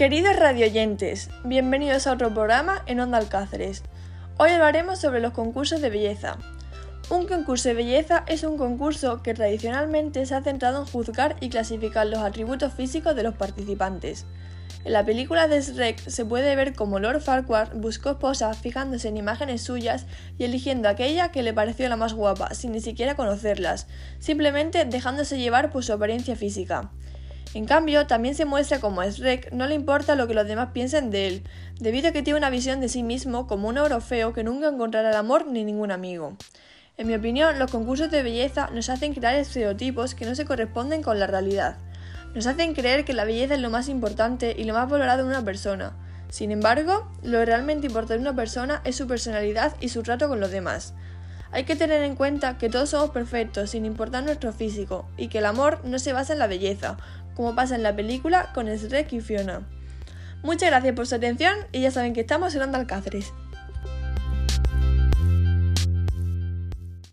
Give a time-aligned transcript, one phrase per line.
[0.00, 3.82] Queridos radioyentes, bienvenidos a otro programa en Onda Alcáceres.
[4.38, 6.38] Hoy hablaremos sobre los concursos de belleza.
[7.10, 11.50] Un concurso de belleza es un concurso que tradicionalmente se ha centrado en juzgar y
[11.50, 14.24] clasificar los atributos físicos de los participantes.
[14.86, 19.18] En la película de Shrek se puede ver cómo Lord Farquaad buscó esposa fijándose en
[19.18, 20.06] imágenes suyas
[20.38, 23.86] y eligiendo aquella que le pareció la más guapa, sin ni siquiera conocerlas,
[24.18, 26.90] simplemente dejándose llevar por su apariencia física.
[27.52, 30.68] En cambio, también se muestra cómo a Shrek no le importa lo que los demás
[30.72, 31.42] piensen de él,
[31.80, 34.68] debido a que tiene una visión de sí mismo como un oro feo que nunca
[34.68, 36.36] encontrará el amor ni ningún amigo.
[36.96, 41.02] En mi opinión, los concursos de belleza nos hacen crear estereotipos que no se corresponden
[41.02, 41.78] con la realidad.
[42.34, 45.28] Nos hacen creer que la belleza es lo más importante y lo más valorado en
[45.28, 45.92] una persona.
[46.28, 50.38] Sin embargo, lo realmente importante de una persona es su personalidad y su trato con
[50.38, 50.94] los demás.
[51.52, 55.38] Hay que tener en cuenta que todos somos perfectos sin importar nuestro físico y que
[55.38, 56.96] el amor no se basa en la belleza,
[57.40, 59.62] como pasa en la película con Shrek y Fiona.
[60.42, 63.32] Muchas gracias por su atención y ya saben que estamos en Onda Alcáceres.